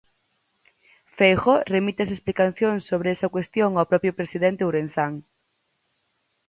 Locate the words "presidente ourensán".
4.19-5.13